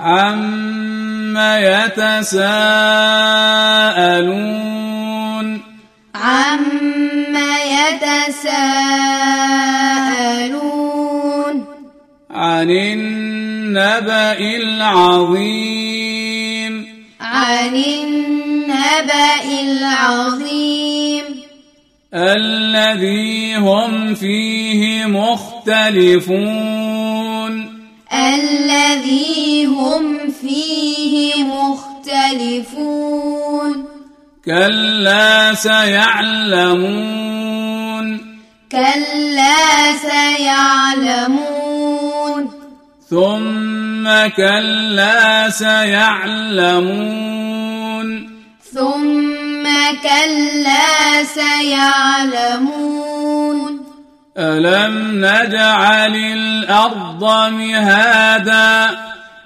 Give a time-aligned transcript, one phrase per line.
[0.00, 2.40] عم يتساءلون
[6.14, 7.36] عم
[8.00, 8.80] يتساءلون
[12.30, 15.90] عن النبأ العظيم
[17.20, 21.24] عن النبأ العظيم
[22.14, 26.50] الذي هم فيه مختلفون
[28.12, 29.39] الذي
[34.44, 37.00] كلا سيعلمون
[38.72, 39.92] كلا
[40.40, 41.70] سيعلمون
[43.10, 47.00] ثم كلا سيعلمون
[48.74, 49.64] ثم
[50.02, 52.80] كلا سيعلمون
[54.38, 58.90] ألم نجعل الأرض مهادا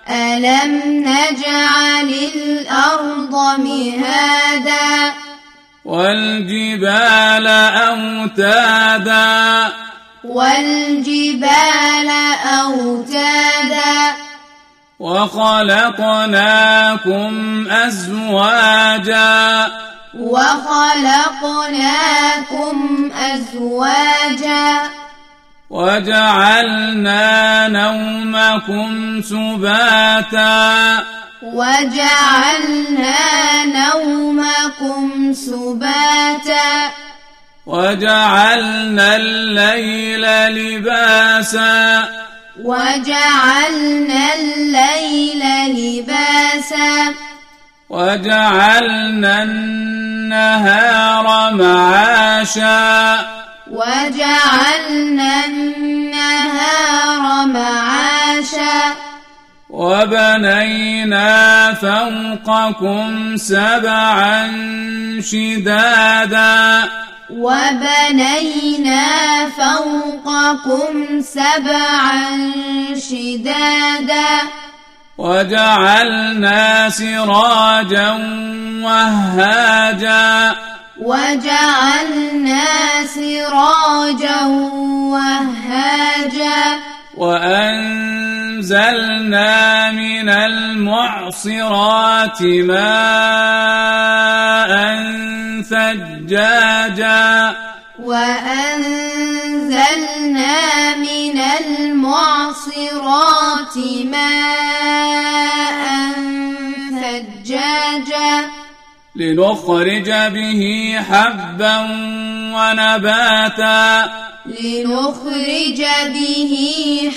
[0.09, 5.13] ألم نجعل الأرض مهادا
[5.85, 7.47] والجبال
[7.89, 9.73] أوتادا
[10.25, 12.09] والجبال
[12.63, 14.15] أوتادا
[15.01, 16.45] وخلقناكم
[17.71, 19.45] أزواجا
[21.75, 24.81] وخلقناكم أزواجا
[25.75, 31.03] وجعلنا نومكم سباتا.
[31.43, 33.17] وجعلنا
[33.65, 36.91] نومكم سباتا.
[37.67, 40.23] وجعلنا الليل
[40.55, 42.09] لباسا.
[42.63, 47.15] وجعلنا الليل لباسا.
[47.91, 53.44] وجعلنا النهار معاشا.
[53.75, 58.95] وجعلنا النهار معاشا.
[59.71, 64.51] وبنينا فوقكم سبعا
[65.21, 66.83] شدادا.
[67.31, 69.07] وبنينا
[69.49, 72.53] فوقكم سبعا
[73.11, 74.31] شدادا.
[75.19, 78.11] وجعلنا سراجا
[78.83, 80.55] وهاجا.
[81.05, 82.65] وجعلنا
[83.15, 84.43] سراجا
[85.13, 86.79] وهاجا
[87.17, 88.71] وأنزلنا
[89.91, 91.63] من المعصرات
[92.43, 92.85] ماء
[95.63, 97.57] ثجاجا
[97.99, 99.35] وأنزلنا
[109.17, 111.87] لنخرج به حبا
[112.55, 114.11] ونباتا.
[114.47, 116.55] لنخرج به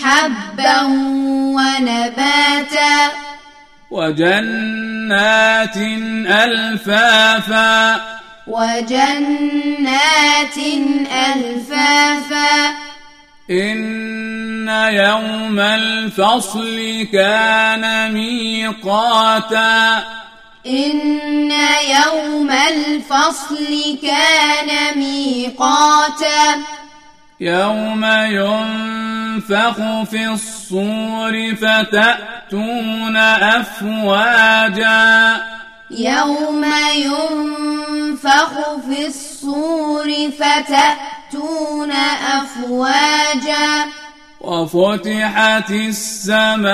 [0.04, 0.84] حبا
[1.56, 3.12] ونباتا.
[3.92, 5.78] وجنات
[6.28, 8.02] ألفافا.
[8.48, 10.58] وجنات
[11.12, 12.76] ألفافا.
[13.52, 20.04] إن يوم الفصل كان ميقاتا.
[20.68, 21.52] إن
[21.90, 26.62] يوم الفصل كان ميقاتا.
[27.40, 29.76] يوم ينفخ
[30.12, 34.88] في الصور فتأتون أفواجا.
[35.92, 38.52] يوم ينفخ
[38.90, 41.92] في الصور فتأتون
[42.38, 43.86] أفواجا.
[44.48, 46.66] وفتحت السماء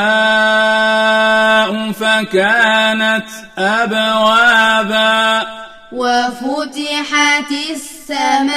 [1.92, 3.26] فكانت
[3.58, 5.48] أبوابا.
[5.92, 8.54] وفتحت السماء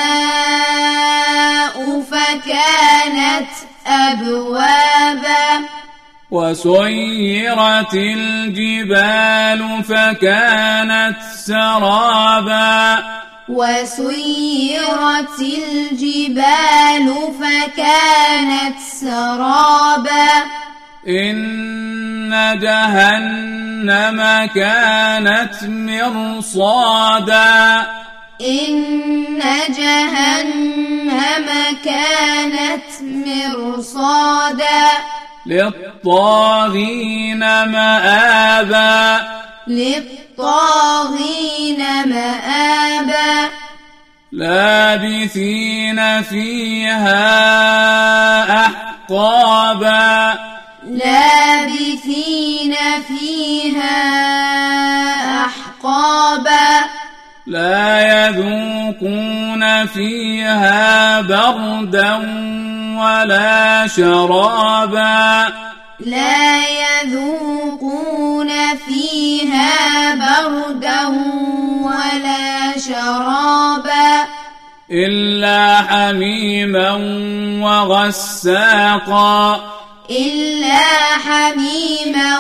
[2.11, 3.51] فكانت
[3.87, 5.65] أبوابا.
[6.31, 12.99] وسيرت الجبال فكانت سرابا.
[13.49, 20.29] وسيرت الجبال فكانت سرابا.
[21.09, 24.21] إن جهنم
[24.55, 27.47] كانت مرصادا.
[28.41, 29.43] إن
[29.79, 31.47] جهنم
[31.85, 34.83] كانت مرصادا.
[35.47, 39.21] للطاغين مآبا.
[39.69, 41.79] للطاغين
[42.09, 43.26] مآبا.
[44.37, 47.17] لابثين فيها
[48.67, 50.39] أحقابا.
[50.85, 52.75] لابثين
[53.09, 53.97] فيها
[55.47, 56.85] أحقابا.
[57.47, 62.15] لا يذوقون فيها بردا
[62.99, 65.53] ولا شرابا.
[66.01, 68.51] لا يذوقون
[68.87, 71.07] فيها بردا
[71.83, 74.06] ولا شرابا.
[74.91, 76.93] إلا حميما
[77.67, 79.55] وغساقا.
[80.11, 80.79] إلا
[81.19, 82.39] حميما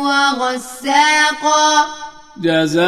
[0.00, 1.86] وغساقا.
[2.36, 2.86] جزاء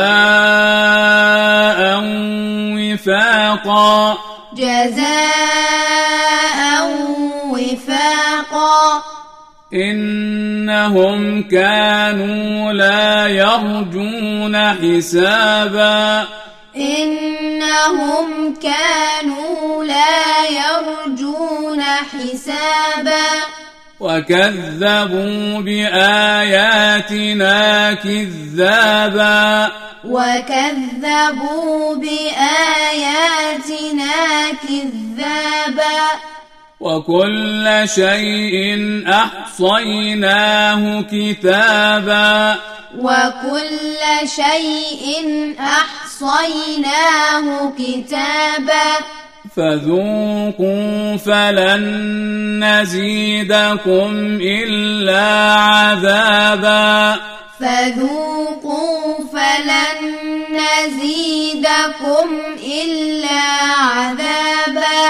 [2.75, 4.19] وفاقا.
[4.55, 5.05] جزاء
[7.51, 9.03] وفاقا.
[9.75, 16.27] إنهم كانوا لا يرجون حسابا.
[16.77, 23.27] إنهم كانوا لا يرجون حسابا.
[24.01, 27.15] وكذبوا بآياتنا
[27.95, 29.73] كذابا.
[30.05, 32.93] وكذبوا بآياتنا
[34.69, 36.01] كذابا.
[36.81, 38.79] وكل شيء
[39.09, 42.57] أحصيناه كتابا.
[42.99, 46.04] وكل شيء أحصيناه
[47.79, 48.91] كتابا.
[49.57, 57.21] فذوقوا فلن نزيدكم إلا عذابا.
[57.61, 60.15] فذوقوا فلن
[60.53, 62.29] نزيدكم
[62.83, 63.43] إلا
[63.79, 65.01] عذابا.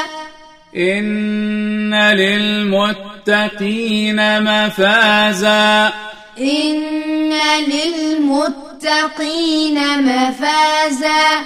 [0.76, 5.92] إن للمتقين مفازا.
[6.38, 7.32] إن
[7.68, 8.63] للمتقين
[9.84, 11.44] مفازا.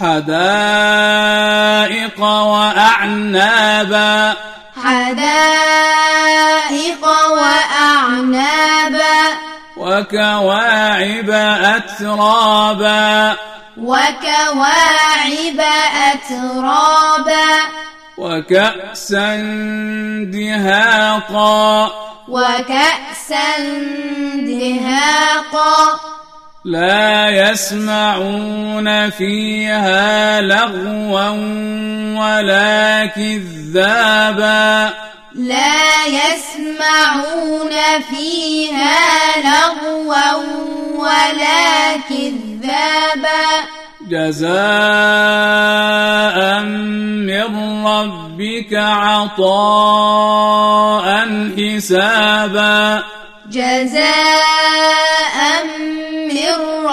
[0.00, 4.34] حدائق وأعنابا.
[4.84, 9.36] حدائق وأعنابا.
[9.76, 11.30] وكواعب
[11.64, 13.36] أترابا.
[13.76, 15.60] وكواعب
[16.14, 17.60] أترابا.
[18.18, 19.36] وكأسا
[20.32, 21.90] دهاقا.
[22.28, 23.56] وكأسا
[24.36, 26.15] دهاقا.
[26.66, 31.28] لا يسمعون فيها لغوا
[32.18, 34.90] ولا كذابا.
[35.34, 37.70] لا يسمعون
[38.10, 38.98] فيها
[39.44, 40.32] لغوا
[40.98, 43.46] ولا كذابا.
[44.10, 44.56] جزاء
[47.30, 49.46] من ربك عطاء
[51.56, 53.02] حسابا.
[53.50, 56.05] جزاء من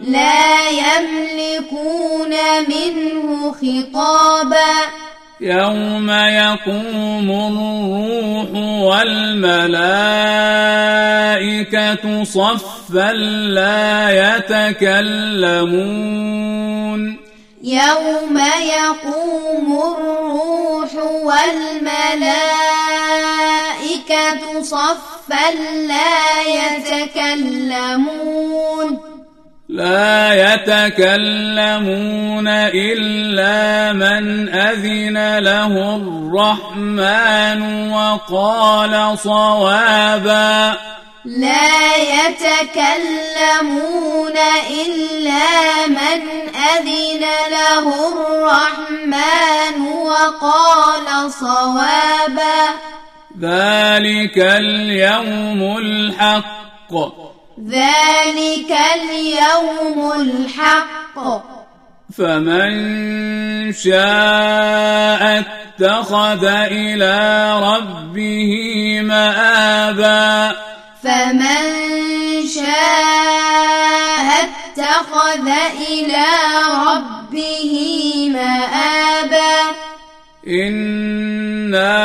[0.00, 2.30] لا يملكون
[2.68, 4.72] منه خطابا.
[5.40, 8.48] يوم يقوم الروح
[8.82, 9.84] والملائكة
[12.24, 13.12] صفا
[13.52, 15.46] لا يتكلمون.
[17.62, 22.22] يوم يقوم الروح والملائكة
[24.62, 25.50] صفا
[25.88, 28.06] لا يتكلمون.
[29.76, 40.76] لا يتكلمون إلا من أذن له الرحمن وقال صوابا.
[41.24, 43.16] لا يتكلمون
[44.70, 46.20] إلا من
[46.56, 52.60] أذن له الرحمن وقال صوابا.
[53.40, 57.35] ذلك اليوم الحق.
[57.64, 61.16] ذلك اليوم الحق.
[62.18, 62.72] فمن
[63.72, 68.52] شاء اتخذ إلى ربه
[69.02, 70.56] مآبا.
[71.02, 71.62] فمن
[72.54, 75.48] شاء اتخذ
[75.88, 76.26] إلى
[76.86, 77.74] ربه
[78.34, 79.56] مآبا.
[80.48, 81.96] إنا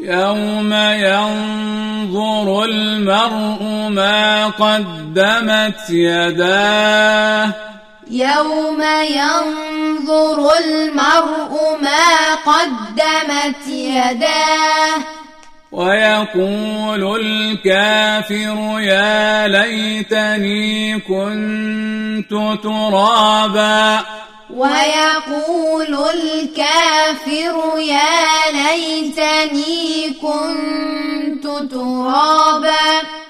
[0.00, 7.52] يوم ينظر المرء ما قدمت يداه.
[8.10, 15.25] يوم ينظر المرء ما قدمت يداه.
[15.72, 22.30] ويقول الكافر يا ليتني كنت
[22.62, 24.04] ترابا.
[24.50, 33.25] ويقول الكافر يا ليتني كنت ترابا.